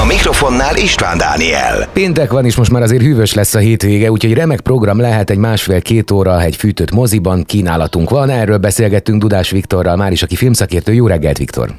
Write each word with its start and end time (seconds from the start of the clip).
A 0.00 0.04
mikrofonnál 0.04 0.76
István 0.76 1.18
Dániel. 1.18 1.88
Péntek 1.92 2.32
van, 2.32 2.44
és 2.44 2.56
most 2.56 2.70
már 2.70 2.82
azért 2.82 3.02
hűvös 3.02 3.34
lesz 3.34 3.54
a 3.54 3.58
hétvége, 3.58 4.10
úgyhogy 4.10 4.32
remek 4.32 4.60
program 4.60 5.00
lehet 5.00 5.30
egy 5.30 5.36
másfél-két 5.36 6.10
óra 6.10 6.42
egy 6.42 6.56
fűtött 6.56 6.90
moziban, 6.90 7.44
kínálatunk 7.44 8.10
van. 8.10 8.30
Erről 8.30 8.58
beszélgettünk 8.58 9.20
Dudás 9.20 9.50
Viktorral, 9.50 9.96
már 9.96 10.12
is, 10.12 10.22
aki 10.22 10.36
filmszakértő. 10.36 10.92
Jó 10.92 11.06
reggelt, 11.06 11.38
Viktor! 11.38 11.70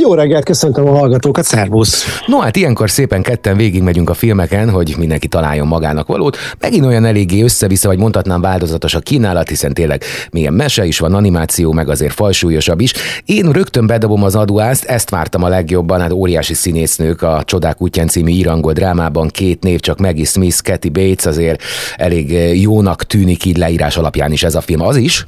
Jó 0.00 0.14
reggelt, 0.14 0.44
köszöntöm 0.44 0.88
a 0.88 0.98
hallgatókat, 0.98 1.44
szervusz! 1.44 2.04
No 2.26 2.38
hát 2.38 2.56
ilyenkor 2.56 2.90
szépen 2.90 3.22
ketten 3.22 3.56
végigmegyünk 3.56 4.10
a 4.10 4.14
filmeken, 4.14 4.70
hogy 4.70 4.94
mindenki 4.98 5.28
találjon 5.28 5.66
magának 5.66 6.06
valót. 6.06 6.36
Megint 6.60 6.84
olyan 6.84 7.04
eléggé 7.04 7.42
össze-vissza, 7.42 7.88
vagy 7.88 7.98
mondhatnám 7.98 8.40
változatos 8.40 8.94
a 8.94 8.98
kínálat, 9.00 9.48
hiszen 9.48 9.74
tényleg 9.74 10.02
milyen 10.30 10.52
mese 10.52 10.84
is 10.84 10.98
van, 10.98 11.14
animáció, 11.14 11.72
meg 11.72 11.88
azért 11.88 12.12
falsúlyosabb 12.12 12.80
is. 12.80 12.92
Én 13.24 13.50
rögtön 13.50 13.86
bedobom 13.86 14.22
az 14.22 14.34
aduást, 14.34 14.84
ezt 14.84 15.10
vártam 15.10 15.42
a 15.42 15.48
legjobban, 15.48 16.00
hát 16.00 16.12
óriási 16.12 16.54
színésznők 16.54 17.22
a 17.22 17.31
Csodák 17.44 17.82
útján 17.82 18.08
című 18.08 18.30
írangol 18.30 18.72
drámában, 18.72 19.28
két 19.28 19.62
név, 19.62 19.80
csak 19.80 19.98
Maggie 19.98 20.24
Smith, 20.24 20.62
Kathy 20.62 20.88
Bates, 20.88 21.26
azért 21.26 21.62
elég 21.96 22.30
jónak 22.60 23.04
tűnik 23.04 23.44
így 23.44 23.56
leírás 23.56 23.96
alapján 23.96 24.32
is 24.32 24.42
ez 24.42 24.54
a 24.54 24.60
film. 24.60 24.80
Az 24.80 24.96
is? 24.96 25.26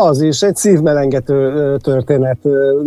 Az 0.00 0.20
is, 0.20 0.42
egy 0.42 0.56
szívmelengető 0.56 1.76
történet. 1.82 2.38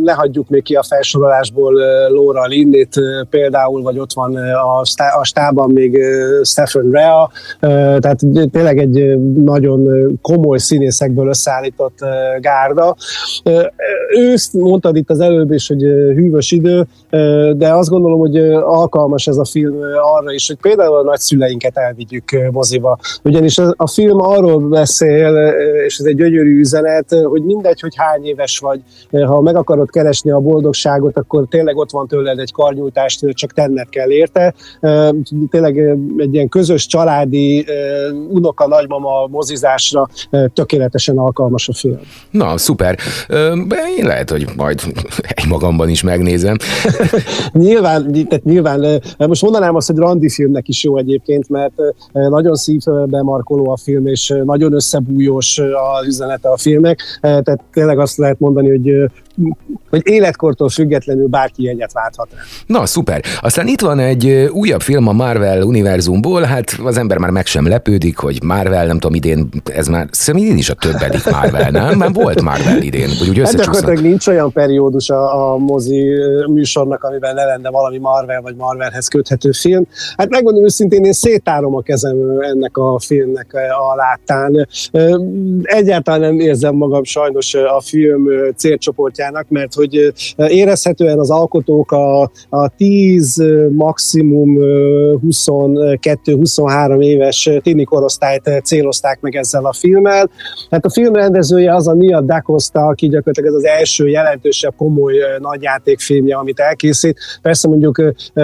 Lehagyjuk 0.03 0.49
még 0.49 0.63
ki 0.63 0.75
a 0.75 0.83
felsorolásból 0.83 1.73
Laura 2.09 2.45
Linnét 2.45 2.95
például, 3.29 3.81
vagy 3.81 3.99
ott 3.99 4.13
van 4.13 4.35
a, 4.35 4.81
a 5.19 5.23
stában 5.23 5.71
még 5.71 5.99
Stephen 6.43 6.89
Rea, 6.91 7.31
tehát 7.99 8.19
tényleg 8.51 8.77
egy 8.77 9.17
nagyon 9.35 10.11
komoly 10.21 10.57
színészekből 10.57 11.27
összeállított 11.27 11.97
gárda. 12.39 12.95
Őszt 14.17 14.53
mondtad 14.53 14.95
itt 14.95 15.09
az 15.09 15.19
előbb 15.19 15.51
is, 15.51 15.67
hogy 15.67 15.81
hűvös 16.15 16.51
idő, 16.51 16.87
de 17.53 17.73
azt 17.73 17.89
gondolom, 17.89 18.19
hogy 18.19 18.37
alkalmas 18.51 19.27
ez 19.27 19.37
a 19.37 19.45
film 19.45 19.77
arra 20.17 20.31
is, 20.33 20.47
hogy 20.47 20.57
például 20.61 20.95
a 20.95 21.03
nagyszüleinket 21.03 21.77
elvigyük 21.77 22.49
moziba. 22.51 22.97
Ugyanis 23.23 23.57
a 23.75 23.87
film 23.87 24.21
arról 24.21 24.59
beszél, 24.59 25.53
és 25.85 25.97
ez 25.97 26.05
egy 26.05 26.15
gyönyörű 26.15 26.65
üzenet, 26.67 27.15
hogy 27.23 27.43
mindegy, 27.43 27.79
hogy 27.79 27.93
hány 27.95 28.25
éves 28.25 28.59
vagy, 28.59 28.81
ha 29.25 29.41
meg 29.41 29.55
akarod 29.55 29.89
keresni 29.89 30.31
a 30.31 30.39
boldogságot, 30.39 31.17
akkor 31.17 31.45
tényleg 31.49 31.77
ott 31.77 31.91
van 31.91 32.07
tőled 32.07 32.39
egy 32.39 32.51
karnyújtást, 32.51 33.25
csak 33.29 33.53
tenned 33.53 33.89
kell 33.89 34.09
érte. 34.09 34.53
Tényleg 35.49 35.77
egy 36.17 36.33
ilyen 36.33 36.49
közös 36.49 36.85
családi 36.85 37.65
unoka 38.29 38.67
nagymama 38.67 39.27
mozizásra 39.27 40.07
tökéletesen 40.53 41.17
alkalmas 41.17 41.69
a 41.69 41.73
film. 41.73 41.99
Na, 42.31 42.57
szuper. 42.57 42.97
Én 43.97 44.05
lehet, 44.05 44.29
hogy 44.29 44.45
majd 44.55 44.81
egy 45.21 45.47
magamban 45.47 45.89
is 45.89 46.01
megnézem. 46.01 46.55
nyilván, 47.51 48.11
tehát 48.11 48.43
nyilván, 48.43 49.01
most 49.17 49.41
mondanám 49.41 49.75
azt, 49.75 49.87
hogy 49.87 49.97
randi 49.97 50.29
filmnek 50.29 50.67
is 50.67 50.83
jó 50.83 50.97
egyébként, 50.97 51.49
mert 51.49 51.73
nagyon 52.11 52.55
szívbe 52.55 53.21
markoló 53.21 53.71
a 53.71 53.77
film, 53.77 54.07
és 54.07 54.33
nagyon 54.43 54.73
összebújós 54.73 55.59
az 55.99 56.07
üzenete 56.07 56.49
a 56.49 56.56
filmek, 56.57 56.99
eh, 56.99 57.41
tehát 57.41 57.63
tényleg 57.71 57.99
azt 57.99 58.17
lehet 58.17 58.39
mondani, 58.39 58.69
hogy 58.69 58.89
eh, 58.89 59.05
hogy 59.89 60.01
életkortól 60.03 60.69
függetlenül 60.69 61.27
bárki 61.27 61.69
egyet 61.69 61.91
válthat 61.91 62.27
rá. 62.35 62.39
Na, 62.65 62.85
szuper. 62.85 63.21
Aztán 63.41 63.67
itt 63.67 63.81
van 63.81 63.99
egy 63.99 64.49
újabb 64.51 64.81
film 64.81 65.07
a 65.07 65.11
Marvel 65.11 65.61
univerzumból, 65.61 66.41
hát 66.41 66.75
az 66.83 66.97
ember 66.97 67.17
már 67.17 67.29
meg 67.29 67.45
sem 67.45 67.67
lepődik, 67.67 68.17
hogy 68.17 68.43
Marvel, 68.43 68.85
nem 68.85 68.99
tudom, 68.99 69.15
idén, 69.15 69.49
ez 69.65 69.87
már, 69.87 70.07
szerintem 70.11 70.49
idén 70.49 70.57
is 70.57 70.69
a 70.69 70.73
többedik 70.73 71.29
Marvel, 71.31 71.69
nem? 71.71 71.97
Már 71.97 72.13
volt 72.13 72.41
Marvel 72.41 72.81
idén, 72.81 73.09
hogy 73.19 73.29
úgy 73.29 73.37
hát 73.39 73.55
gyakorlatilag 73.55 73.99
nincs 73.99 74.27
olyan 74.27 74.51
periódus 74.51 75.09
a, 75.09 75.51
a 75.51 75.57
mozi 75.57 76.05
műsornak, 76.47 77.03
amiben 77.03 77.35
ne 77.35 77.45
lenne 77.45 77.69
valami 77.69 77.97
Marvel 77.97 78.41
vagy 78.41 78.55
Marvelhez 78.55 79.07
köthető 79.07 79.51
film. 79.51 79.87
Hát 80.17 80.29
megmondom 80.29 80.63
őszintén, 80.63 81.03
én 81.03 81.13
szétárom 81.13 81.75
a 81.75 81.81
kezem 81.81 82.17
ennek 82.39 82.77
a 82.77 82.99
filmnek 82.99 83.53
a 83.53 83.95
láttán. 83.95 84.67
Egyáltalán 85.61 86.19
nem 86.19 86.39
érzem 86.39 86.75
magam 86.75 87.03
sajnos 87.03 87.53
a 87.53 87.81
film 87.81 88.27
célcsoportján 88.55 89.26
munkájának, 89.27 89.49
mert 89.49 89.73
hogy 89.73 90.13
érezhetően 90.35 91.19
az 91.19 91.29
alkotók 91.29 91.91
a, 91.91 92.21
a 92.49 92.69
10, 92.77 93.43
maximum 93.71 94.55
22-23 94.59 97.03
éves 97.03 97.49
tini 97.61 97.83
korosztályt 97.83 98.61
célozták 98.63 99.21
meg 99.21 99.35
ezzel 99.35 99.65
a 99.65 99.73
filmmel. 99.73 100.29
Hát 100.69 100.85
a 100.85 100.89
film 100.89 101.13
rendezője 101.13 101.75
az 101.75 101.87
a 101.87 101.93
Nia 101.93 102.21
Da 102.21 102.41
Costa, 102.41 102.79
aki 102.79 103.07
gyakorlatilag 103.07 103.49
ez 103.49 103.55
az 103.55 103.65
első 103.65 104.07
jelentősebb 104.07 104.73
komoly 104.77 105.13
nagyjátékfilmje, 105.39 106.35
amit 106.35 106.59
elkészít. 106.59 107.19
Persze 107.41 107.67
mondjuk 107.67 108.01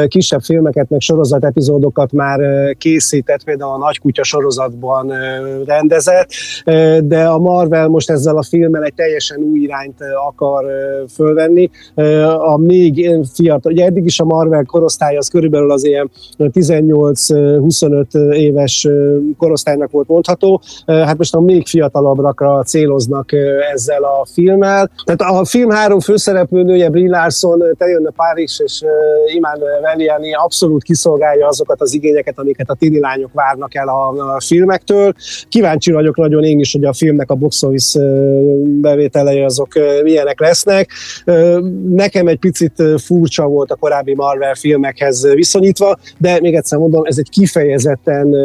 kisebb 0.07 0.41
filmeket, 0.41 0.89
meg 0.89 1.01
sorozat 1.01 1.45
epizódokat 1.45 2.11
már 2.11 2.39
készített, 2.77 3.43
például 3.43 3.71
a 3.71 3.77
Nagy 3.77 3.99
Kutya 3.99 4.23
sorozatban 4.23 5.13
rendezett, 5.65 6.29
de 7.01 7.23
a 7.23 7.37
Marvel 7.37 7.87
most 7.87 8.09
ezzel 8.09 8.37
a 8.37 8.43
filmmel 8.43 8.83
egy 8.83 8.93
teljesen 8.93 9.41
új 9.41 9.59
irányt 9.59 9.97
akar 10.27 10.65
fölvenni. 11.13 11.69
A 12.37 12.57
még 12.57 13.09
fiatal, 13.33 13.71
ugye 13.71 13.85
eddig 13.85 14.05
is 14.05 14.19
a 14.19 14.25
Marvel 14.25 14.63
korosztály 14.65 15.17
az 15.17 15.27
körülbelül 15.27 15.71
az 15.71 15.85
ilyen 15.85 16.11
18-25 16.37 18.33
éves 18.33 18.87
korosztálynak 19.37 19.91
volt 19.91 20.07
mondható, 20.07 20.61
hát 20.85 21.17
most 21.17 21.35
a 21.35 21.39
még 21.39 21.67
fiatalabbakra 21.67 22.63
céloznak 22.63 23.31
ezzel 23.73 24.03
a 24.03 24.25
filmmel. 24.33 24.89
Tehát 25.03 25.21
a 25.21 25.45
film 25.45 25.69
három 25.69 25.99
főszereplőnője, 25.99 26.89
Brie 26.89 27.09
Larson, 27.09 27.63
Tejönne 27.77 28.09
Párizs 28.15 28.59
és 28.59 28.81
Imán 29.35 29.59
Veliani 29.81 30.33
abszolút 30.33 30.83
kiszolgálja 30.83 31.47
azokat 31.47 31.81
az 31.81 31.93
igényeket, 31.93 32.39
amiket 32.39 32.69
a 32.69 32.73
tini 32.73 32.99
lányok 32.99 33.33
várnak 33.33 33.75
el 33.75 33.87
a, 33.87 34.35
a 34.35 34.41
filmektől. 34.41 35.13
Kíváncsi 35.49 35.91
vagyok 35.91 36.17
nagyon 36.17 36.43
én 36.43 36.59
is, 36.59 36.71
hogy 36.73 36.83
a 36.83 36.93
filmnek 36.93 37.31
a 37.31 37.35
box 37.35 37.63
office 37.63 37.99
bevételei 38.63 39.41
azok 39.41 39.67
milyenek 40.03 40.39
lesz 40.39 40.62
lesznek. 40.63 40.89
Nekem 41.89 42.27
egy 42.27 42.39
picit 42.39 42.83
furcsa 42.97 43.45
volt 43.45 43.71
a 43.71 43.75
korábbi 43.75 44.15
Marvel 44.15 44.55
filmekhez 44.55 45.27
viszonyítva, 45.33 45.97
de 46.17 46.39
még 46.39 46.55
egyszer 46.55 46.79
mondom, 46.79 47.01
ez 47.05 47.17
egy 47.17 47.29
kifejezetten 47.29 48.35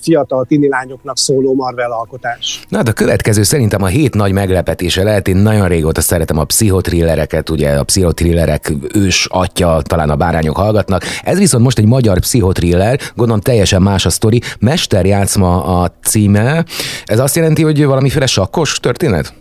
fiatal 0.00 0.44
tini 0.44 0.68
lányoknak 0.68 1.18
szóló 1.18 1.54
Marvel 1.54 1.92
alkotás. 1.92 2.66
Na, 2.68 2.82
de 2.82 2.90
a 2.90 2.92
következő 2.92 3.42
szerintem 3.42 3.82
a 3.82 3.86
hét 3.86 4.14
nagy 4.14 4.32
meglepetése 4.32 5.02
lehet. 5.02 5.28
Én 5.28 5.36
nagyon 5.36 5.68
régóta 5.68 6.00
szeretem 6.00 6.38
a 6.38 6.44
pszichotrillereket, 6.44 7.50
ugye 7.50 7.70
a 7.70 7.84
pszichothrillerek 7.84 8.72
ős 8.94 9.26
atya, 9.30 9.82
talán 9.82 10.10
a 10.10 10.16
bárányok 10.16 10.56
hallgatnak. 10.56 11.02
Ez 11.22 11.38
viszont 11.38 11.64
most 11.64 11.78
egy 11.78 11.86
magyar 11.86 12.18
pszichotriller, 12.18 13.00
gondolom 13.14 13.40
teljesen 13.40 13.82
más 13.82 14.06
a 14.06 14.10
sztori. 14.10 14.42
Mesterjátszma 14.58 15.80
a 15.80 15.92
címe. 16.02 16.64
Ez 17.04 17.18
azt 17.18 17.36
jelenti, 17.36 17.62
hogy 17.62 17.84
valamiféle 17.84 18.26
sakkos 18.26 18.80
történet? 18.80 19.32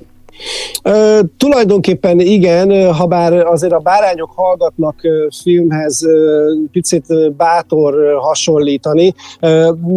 Tulajdonképpen 1.38 2.20
igen, 2.20 2.94
ha 2.94 3.06
bár 3.06 3.34
azért 3.34 3.74
a 3.74 3.80
bárányok 3.80 4.32
hallgatnak 4.36 4.96
filmhez 5.42 6.02
picit 6.72 7.36
bátor 7.38 8.18
hasonlítani. 8.20 9.14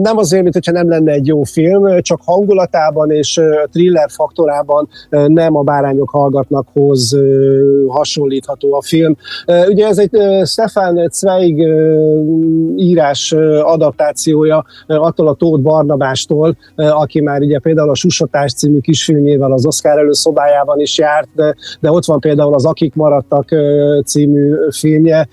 Nem 0.03 0.17
azért, 0.17 0.43
mint 0.43 0.55
hogyha 0.55 0.73
nem 0.73 0.89
lenne 0.89 1.13
egy 1.13 1.27
jó 1.27 1.43
film, 1.43 2.01
csak 2.01 2.21
hangulatában 2.25 3.11
és 3.11 3.41
thriller 3.73 4.11
faktorában 4.11 4.89
nem 5.27 5.57
a 5.57 5.63
bárányok 5.63 6.11
hallgatnakhoz 6.11 7.17
hasonlítható 7.89 8.75
a 8.75 8.83
film. 8.83 9.17
Ugye 9.69 9.87
ez 9.87 9.99
egy 9.99 10.47
Stefan 10.47 11.09
Zweig 11.11 11.67
írás 12.77 13.33
adaptációja 13.63 14.65
attól 14.87 15.29
a 15.29 15.35
Tóth 15.35 15.63
Barnabástól, 15.63 16.57
aki 16.77 17.21
már 17.21 17.41
ugye 17.41 17.59
például 17.59 17.91
a 17.91 17.95
Susatás 17.95 18.53
című 18.53 18.79
kisfilmjével 18.79 19.53
az 19.53 19.67
Oscar 19.67 19.99
először 19.99 20.30
szobájában 20.31 20.81
is 20.81 20.99
járt, 20.99 21.29
de, 21.35 21.55
de 21.81 21.91
ott 21.91 22.05
van 22.05 22.21
például 22.21 22.55
az 22.55 22.67
Akik 22.67 22.95
maradtak 22.95 23.49
című 24.05 24.55
filmje, 24.71 25.29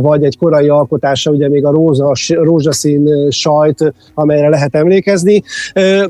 vagy 0.00 0.24
egy 0.24 0.38
korai 0.38 0.68
alkotása, 0.68 1.30
ugye 1.30 1.48
még 1.48 1.64
a 1.64 1.70
róza, 1.70 2.12
rózsaszín 2.28 3.30
sajt, 3.30 3.94
amelyre 4.14 4.48
lehet 4.48 4.74
emlékezni. 4.74 5.42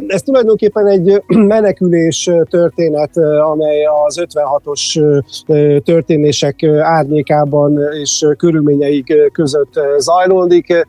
Ez 0.06 0.22
tulajdonképpen 0.22 0.86
egy 0.86 1.22
menekülés 1.54 2.31
történet, 2.50 3.16
amely 3.50 3.84
az 4.06 4.25
56-os 4.26 5.82
történések 5.84 6.62
árnyékában 6.81 7.78
és 8.02 8.26
körülményeik 8.36 9.31
között 9.32 9.81
zajlódik. 9.98 10.86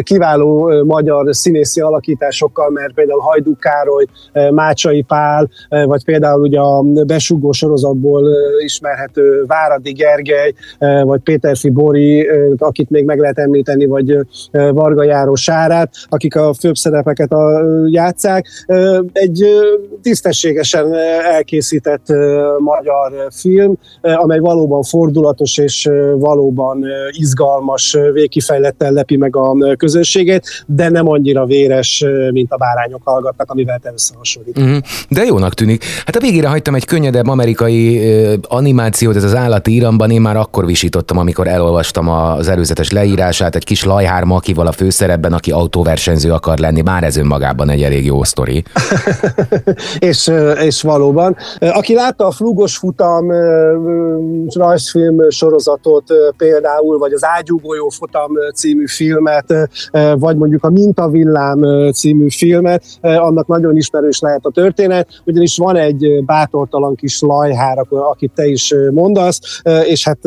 Kiváló 0.00 0.84
magyar 0.84 1.34
színészi 1.34 1.80
alakításokkal, 1.80 2.70
mert 2.70 2.94
például 2.94 3.20
Hajdú 3.20 3.56
Károly, 3.56 4.04
Mácsai 4.50 5.02
Pál, 5.02 5.48
vagy 5.68 6.04
például 6.04 6.40
ugye 6.40 6.60
a 6.60 6.84
besugó 7.06 7.52
sorozatból 7.52 8.28
ismerhető 8.64 9.44
Váradi 9.46 9.92
Gergely, 9.92 10.52
vagy 11.02 11.20
Péterfi 11.20 11.70
Bori, 11.70 12.28
akit 12.56 12.90
még 12.90 13.04
meg 13.04 13.18
lehet 13.18 13.38
említeni, 13.38 13.86
vagy 13.86 14.18
Varga 14.50 15.04
Járó 15.04 15.34
Sárát, 15.34 15.90
akik 16.08 16.36
a 16.36 16.54
főbb 16.54 16.74
szerepeket 16.74 17.32
a, 17.32 17.60
játszák. 17.86 18.46
Egy 19.12 19.44
tisztességesen 20.02 20.94
elkészített 21.32 22.06
magyar 22.58 23.12
film, 23.30 23.74
amely 24.00 24.38
valóban 24.38 24.82
fordulatos 24.82 25.58
és 25.58 25.90
valóban 26.18 26.84
izgalmas, 27.10 27.96
végkifejlettel 28.12 28.92
lepi 28.92 29.16
meg 29.16 29.36
a 29.36 29.74
közönségét, 29.76 30.64
de 30.66 30.88
nem 30.88 31.08
annyira 31.08 31.44
véres, 31.44 32.04
mint 32.30 32.52
a 32.52 32.56
bárányok 32.56 33.00
hallgatnak, 33.04 33.50
amivel 33.50 33.78
te 33.78 33.90
összehasonlít. 33.92 34.60
Mm-hmm. 34.60 34.76
De 35.08 35.24
jónak 35.24 35.54
tűnik. 35.54 35.84
Hát 36.04 36.16
a 36.16 36.20
végére 36.20 36.48
hagytam 36.48 36.74
egy 36.76 36.84
könnyedebb 36.84 37.28
amerikai 37.28 38.00
animációt, 38.42 39.16
ez 39.16 39.24
az 39.24 39.34
állati 39.34 39.74
iramban, 39.74 40.10
én 40.10 40.20
már 40.20 40.36
akkor 40.36 40.66
visítottam, 40.66 41.18
amikor 41.18 41.46
elolvastam 41.46 42.08
az 42.08 42.48
előzetes 42.48 42.90
leírását, 42.90 43.54
egy 43.54 43.64
kis 43.64 43.84
lajhár 43.84 44.24
makival 44.24 44.66
a 44.66 44.72
főszerepben, 44.72 45.32
aki 45.32 45.50
autóversenyző 45.50 46.32
akar 46.32 46.58
lenni, 46.58 46.80
már 46.80 47.04
ez 47.04 47.16
önmagában 47.16 47.70
egy 47.70 47.82
elég 47.82 48.04
jó 48.04 48.24
sztori. 48.24 48.64
és, 49.98 50.30
és 50.62 50.82
valóban. 50.82 51.36
Aki 51.58 51.94
látta 51.94 52.26
a 52.26 52.30
Flugos 52.30 52.76
futam 52.76 53.30
rajzfilm 54.54 55.30
sorozatot 55.30 56.04
például, 56.36 56.98
vagy 56.98 57.12
az 57.12 57.24
Ágyúgolyó 57.24 57.88
futam 57.88 58.32
című 58.54 58.86
filmet, 58.86 59.68
vagy 60.14 60.36
mondjuk 60.36 60.64
a 60.64 60.70
Mintavillám 60.70 61.90
című 61.92 62.30
filmet, 62.30 62.84
annak 63.00 63.46
nagyon 63.46 63.76
ismerős 63.76 64.20
lehet 64.20 64.44
a 64.44 64.50
történet, 64.50 65.08
ugyanis 65.24 65.56
van 65.56 65.76
egy 65.76 66.22
bátortalan 66.66 66.94
kis 66.94 67.20
lajhár, 67.20 67.86
akit 67.88 68.32
te 68.34 68.46
is 68.46 68.74
mondasz, 68.90 69.62
és 69.84 70.04
hát 70.04 70.18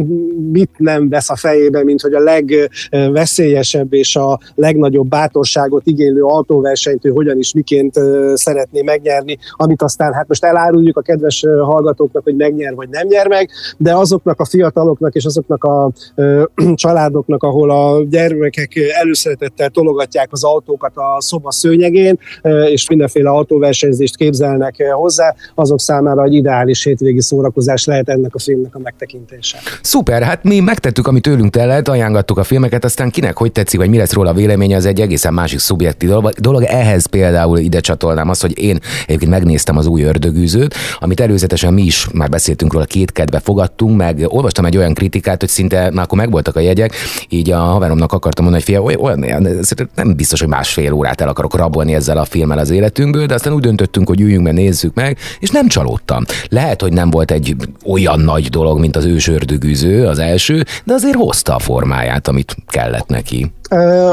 mit 0.52 0.70
nem 0.76 1.08
vesz 1.08 1.30
a 1.30 1.36
fejébe, 1.36 1.84
mint 1.84 2.00
hogy 2.00 2.14
a 2.14 2.20
legveszélyesebb 2.20 3.92
és 3.92 4.16
a 4.16 4.38
legnagyobb 4.54 5.08
bátorságot 5.08 5.86
igénylő 5.86 6.22
autóversenyt 6.22 7.04
ő 7.04 7.10
hogyan 7.10 7.38
is 7.38 7.52
miként 7.52 7.94
szeretné 8.34 8.82
megnyerni, 8.82 9.38
amit 9.52 9.82
aztán 9.82 10.12
hát 10.12 10.28
most 10.28 10.44
eláruljuk 10.44 10.96
a 10.96 11.00
kedves 11.00 11.44
hallgatóknak, 11.62 12.24
hogy 12.24 12.36
megnyer 12.36 12.74
vagy 12.74 12.88
nem 12.88 13.06
nyer 13.06 13.28
meg, 13.28 13.50
de 13.76 13.94
azoknak 13.94 14.40
a 14.40 14.44
fiataloknak 14.44 15.14
és 15.14 15.24
azoknak 15.24 15.64
a 15.64 15.90
családoknak, 16.74 17.42
ahol 17.42 17.70
a 17.70 18.04
gyermekek 18.04 18.76
előszeretettel 19.00 19.70
tologatják 19.70 20.28
az 20.30 20.44
autókat 20.44 20.92
a 20.94 21.20
szoba 21.20 21.50
szőnyegén, 21.50 22.18
és 22.66 22.88
mindenféle 22.88 23.30
autóversenyzést 23.30 24.16
képzelnek 24.16 24.82
hozzá, 24.92 25.34
azok 25.54 25.77
számára 25.78 26.24
egy 26.24 26.34
ideális 26.34 26.84
hétvégi 26.84 27.20
szórakozás 27.20 27.84
lehet 27.84 28.08
ennek 28.08 28.34
a 28.34 28.38
filmnek 28.38 28.74
a 28.74 28.78
megtekintése. 28.78 29.58
Szuper, 29.82 30.22
hát 30.22 30.42
mi 30.42 30.60
megtettük, 30.60 31.06
amit 31.06 31.22
tőlünk 31.22 31.50
tellett, 31.50 31.88
ajánlottuk 31.88 32.38
a 32.38 32.44
filmeket, 32.44 32.84
aztán 32.84 33.10
kinek 33.10 33.36
hogy 33.36 33.52
tetszik, 33.52 33.80
vagy 33.80 33.88
mi 33.88 33.96
lesz 33.96 34.12
róla 34.12 34.30
a 34.30 34.32
véleménye, 34.32 34.76
az 34.76 34.86
egy 34.86 35.00
egészen 35.00 35.34
másik 35.34 35.58
szubjektív 35.58 36.10
dolog. 36.38 36.62
Ehhez 36.62 37.06
például 37.06 37.58
ide 37.58 37.80
csatolnám 37.80 38.28
azt, 38.28 38.40
hogy 38.40 38.58
én 38.58 38.78
egyébként 39.06 39.30
megnéztem 39.30 39.76
az 39.76 39.86
új 39.86 40.02
ördögűzőt, 40.02 40.74
amit 40.98 41.20
előzetesen 41.20 41.74
mi 41.74 41.82
is 41.82 42.08
már 42.12 42.28
beszéltünk 42.28 42.72
róla, 42.72 42.84
két 42.84 43.12
kedve 43.12 43.38
fogadtunk, 43.38 43.96
meg 43.96 44.24
olvastam 44.26 44.64
egy 44.64 44.76
olyan 44.76 44.94
kritikát, 44.94 45.40
hogy 45.40 45.48
szinte 45.48 45.90
már 45.90 46.04
akkor 46.04 46.18
megvoltak 46.18 46.56
a 46.56 46.60
jegyek, 46.60 46.94
így 47.28 47.50
a 47.50 47.58
haveromnak 47.58 48.12
akartam 48.12 48.44
mondani, 48.44 48.64
hogy 48.64 48.74
fia, 48.74 49.00
olyan, 49.00 49.22
olyan, 49.22 49.66
nem 49.94 50.16
biztos, 50.16 50.40
hogy 50.40 50.48
másfél 50.48 50.92
órát 50.92 51.20
el 51.20 51.28
akarok 51.28 51.56
rabolni 51.56 51.94
ezzel 51.94 52.18
a 52.18 52.24
filmmel 52.24 52.58
az 52.58 52.70
életünkből, 52.70 53.26
de 53.26 53.34
aztán 53.34 53.52
úgy 53.52 53.62
döntöttünk, 53.62 54.08
hogy 54.08 54.20
üljünk 54.20 54.44
be, 54.44 54.52
nézzük 54.52 54.94
meg, 54.94 55.18
és 55.38 55.50
nem 55.50 55.67
csalódtam. 55.68 56.24
Lehet, 56.48 56.82
hogy 56.82 56.92
nem 56.92 57.10
volt 57.10 57.30
egy 57.30 57.56
olyan 57.86 58.20
nagy 58.20 58.48
dolog, 58.48 58.78
mint 58.78 58.96
az 58.96 59.04
ős 59.04 59.28
ördögűző, 59.28 60.06
az 60.06 60.18
első, 60.18 60.64
de 60.84 60.94
azért 60.94 61.16
hozta 61.16 61.54
a 61.54 61.58
formáját, 61.58 62.28
amit 62.28 62.56
kellett 62.66 63.08
neki. 63.08 63.52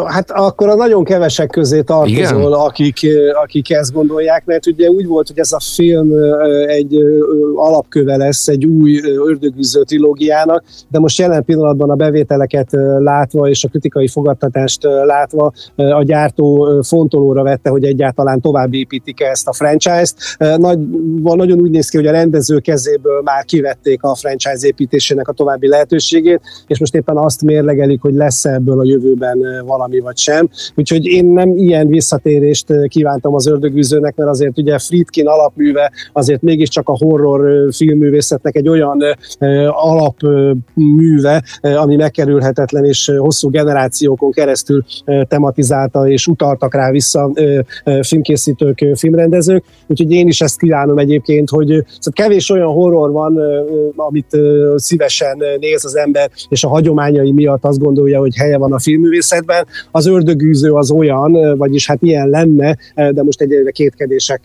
Hát 0.06 0.32
akkor 0.32 0.70
a 0.70 0.76
nagyon 0.76 1.04
kevesek 1.04 1.50
közé 1.50 1.82
tartozol, 1.82 2.54
akik, 2.54 3.08
akik 3.44 3.72
ezt 3.72 3.94
gondolják, 3.94 4.46
mert 4.46 4.68
ugye 4.68 4.90
úgy 4.90 5.08
volt, 5.08 5.28
hogy 5.28 5.40
ez 5.40 5.52
a 5.52 5.60
film 5.60 6.12
egy 6.68 6.98
alapköve 7.56 8.18
lesz 8.18 8.48
egy 8.48 8.66
új 8.66 9.02
ördögűző 9.28 9.84
trilógiának, 9.84 10.64
de 10.90 11.00
most 11.00 11.20
jelen 11.20 11.44
pillanatban 11.44 11.90
a 11.90 11.96
bevételeket 11.96 12.68
látva 12.98 13.50
és 13.50 13.64
a 13.64 13.68
kritikai 13.68 14.08
fogadtatást 14.08 14.84
látva 14.84 15.52
a 15.76 16.04
gyártó 16.04 16.82
fontolóra 16.82 17.44
vette, 17.44 17.70
hogy 17.70 17.84
egyáltalán 17.84 18.42
tovább 18.42 18.74
építik 18.74 19.22
ezt 19.22 19.48
a 19.48 19.54
franchise-t. 19.54 20.16
Nagy, 20.58 20.80
nagyon 21.24 21.62
úgy 21.62 21.72
néz 21.72 21.90
ki, 21.90 21.98
hogy 21.98 22.08
a 22.08 22.12
rendező 22.12 22.60
kezéből 22.60 23.22
már 23.22 23.44
kivették 23.44 24.04
a 24.04 24.16
franchise 24.16 24.68
építésének 24.68 25.28
a 25.28 25.34
további 25.34 25.68
lehetőségét, 25.68 26.42
és 26.68 26.80
most 26.80 26.96
éppen 26.96 27.18
azt 27.18 27.42
mérlegelik, 27.42 28.02
hogy 28.02 28.14
lesz 28.14 28.46
ebből 28.46 28.80
a 28.80 28.84
jövőben 28.84 29.45
valami 29.66 30.00
vagy 30.00 30.18
sem. 30.18 30.50
Úgyhogy 30.76 31.06
én 31.06 31.26
nem 31.26 31.58
ilyen 31.58 31.88
visszatérést 31.88 32.88
kívántam 32.88 33.36
az 33.36 33.48
ördögűzőnek, 33.48 34.16
mert 34.16 34.30
azért 34.30 34.58
ugye 34.58 34.80
Friedkin 34.80 35.28
alapműve 35.28 35.92
azért 36.14 36.42
mégiscsak 36.42 36.90
a 36.90 36.98
horror 36.98 37.74
filmművészetnek 37.74 38.56
egy 38.56 38.70
olyan 38.70 39.04
alapműve, 39.70 41.44
ami 41.62 41.96
megkerülhetetlen 41.96 42.86
és 42.86 43.12
hosszú 43.18 43.50
generációkon 43.50 44.32
keresztül 44.32 44.84
tematizálta 45.28 46.08
és 46.08 46.28
utaltak 46.28 46.74
rá 46.74 46.92
vissza 46.92 47.32
filmkészítők, 48.02 48.86
filmrendezők. 48.96 49.64
Úgyhogy 49.88 50.12
én 50.12 50.28
is 50.28 50.42
ezt 50.42 50.60
kívánom 50.60 50.98
egyébként, 50.98 51.50
hogy 51.50 51.68
szóval 51.68 52.14
kevés 52.14 52.50
olyan 52.50 52.74
horror 52.74 53.12
van, 53.12 53.40
amit 53.96 54.38
szívesen 54.76 55.44
néz 55.60 55.86
az 55.86 55.96
ember, 55.96 56.30
és 56.50 56.64
a 56.64 56.68
hagyományai 56.68 57.32
miatt 57.32 57.66
azt 57.66 57.80
gondolja, 57.80 58.20
hogy 58.20 58.36
helye 58.36 58.58
van 58.58 58.74
a 58.74 58.80
filmművészet 58.80 59.35
természetben. 59.36 59.68
Az 59.92 60.08
ördögűző 60.08 60.74
az 60.74 60.92
olyan, 60.92 61.58
vagyis 61.58 61.88
hát 61.88 61.98
ilyen 62.02 62.28
lenne, 62.28 62.78
de 62.96 63.24
most 63.24 63.42
egyelőre 63.42 63.72
kétkedések 63.72 64.42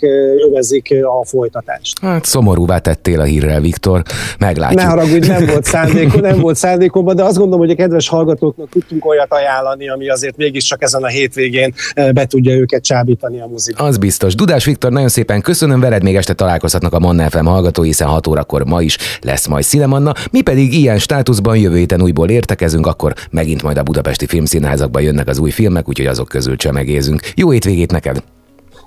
övezik 0.49 0.95
a 1.21 1.27
folytatást. 1.27 1.99
Hát 2.01 2.25
szomorúvá 2.25 2.79
tettél 2.79 3.21
a 3.21 3.25
hírrel, 3.25 3.61
Viktor. 3.61 4.03
Meglátjuk. 4.39 4.81
Ne 4.81 4.87
haragudj, 4.87 5.29
nem 5.29 5.47
volt 5.47 5.65
szándékom, 5.75 6.21
nem 6.21 6.41
volt 6.41 6.57
szándékomban, 6.57 7.17
de 7.17 7.25
azt 7.25 7.37
gondolom, 7.37 7.61
hogy 7.61 7.71
a 7.71 7.75
kedves 7.75 8.09
hallgatóknak 8.09 8.69
tudtunk 8.69 9.07
olyat 9.07 9.33
ajánlani, 9.33 9.89
ami 9.89 10.09
azért 10.09 10.37
mégiscsak 10.37 10.83
ezen 10.83 11.03
a 11.03 11.07
hétvégén 11.07 11.75
be 11.95 12.27
tudja 12.27 12.55
őket 12.55 12.85
csábítani 12.85 13.41
a 13.41 13.47
muzikát. 13.47 13.87
Az 13.87 13.99
biztos. 13.99 14.35
Dudás 14.35 14.65
Viktor, 14.65 14.93
nagyon 14.93 15.09
szépen 15.09 15.41
köszönöm, 15.41 15.81
veled 15.81 16.03
még 16.03 16.17
este 16.17 16.33
találkozhatnak 16.33 16.93
a 16.93 16.99
Manna 16.99 17.31
FM 17.31 17.45
hallgatói, 17.45 17.87
hiszen 17.87 18.09
6 18.09 18.27
órakor 18.27 18.65
ma 18.65 18.83
is 18.83 18.99
lesz 19.21 19.47
majd 19.47 19.65
Szilemanna. 19.65 20.13
Mi 20.31 20.41
pedig 20.41 20.75
ilyen 20.75 20.99
státuszban 20.99 21.57
jövő 21.57 21.77
héten 21.77 22.03
újból 22.03 22.29
értekezünk, 22.29 22.87
akkor 22.87 23.15
megint 23.31 23.63
majd 23.63 23.79
a 23.79 23.83
Budapesti 23.83 24.27
Filmszínház 24.27 24.80
színházakban 24.81 25.03
jönnek 25.03 25.29
az 25.29 25.39
új 25.39 25.51
filmek, 25.51 25.89
úgyhogy 25.89 26.07
azok 26.07 26.29
közül 26.29 26.57
csemegézünk. 26.57 27.21
Jó 27.35 27.53
étvégét 27.53 27.91
neked! 27.93 28.23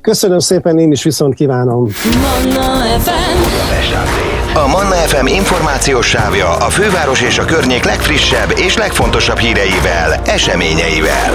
Köszönöm 0.02 0.40
szépen, 0.40 0.80
én 0.80 0.92
is 0.92 1.04
viszont 1.04 1.36
kívánom. 1.36 1.90
Manna 2.22 3.00
FM. 3.00 4.58
A 4.58 4.68
Manna 4.68 4.96
FM 4.96 5.26
információs 5.26 6.08
sávja 6.08 6.56
a 6.56 6.70
főváros 6.70 7.22
és 7.22 7.38
a 7.38 7.46
környék 7.46 7.84
legfrissebb 7.84 8.54
és 8.58 8.78
legfontosabb 8.78 9.38
híreivel, 9.38 10.22
eseményeivel. 10.26 11.34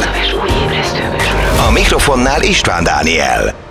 A 1.69 1.71
mikrofonnál 1.71 2.43
István 2.43 2.85
Dániel. 2.85 3.68